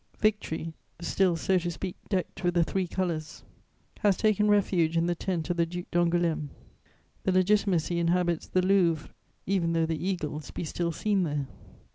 Victory, 0.17 0.73
still 0.99 1.35
so 1.35 1.59
to 1.59 1.69
speak 1.69 1.95
decked 2.09 2.43
with 2.43 2.55
the 2.55 2.63
three 2.63 2.87
colours, 2.87 3.43
has 3.99 4.17
taken 4.17 4.47
refuge 4.49 4.97
in 4.97 5.05
the 5.05 5.13
tent 5.13 5.47
of 5.51 5.57
the 5.57 5.65
Duc 5.67 5.85
d'Angoulême; 5.91 6.49
the 7.21 7.31
Legitimacy 7.31 7.99
inhabits 7.99 8.47
the 8.47 8.63
Louvre, 8.63 9.11
even 9.45 9.73
though 9.73 9.85
the 9.85 10.03
eagles 10.09 10.49
be 10.49 10.63
still 10.63 10.91
seen 10.91 11.21
there. 11.21 11.45